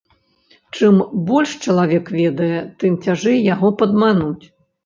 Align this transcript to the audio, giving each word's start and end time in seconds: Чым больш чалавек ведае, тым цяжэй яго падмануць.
Чым 0.77 0.95
больш 1.27 1.51
чалавек 1.67 2.05
ведае, 2.21 2.59
тым 2.85 2.99
цяжэй 3.07 3.39
яго 3.53 3.73
падмануць. 3.83 4.45